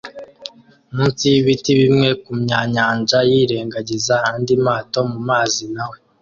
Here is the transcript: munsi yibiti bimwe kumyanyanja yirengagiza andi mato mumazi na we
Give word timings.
munsi 0.95 1.23
yibiti 1.33 1.71
bimwe 1.81 2.09
kumyanyanja 2.23 3.17
yirengagiza 3.29 4.15
andi 4.29 4.55
mato 4.65 4.99
mumazi 5.11 5.65
na 5.75 5.85
we 5.89 5.97